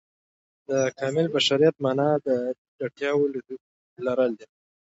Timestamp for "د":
0.69-0.71, 2.25-2.27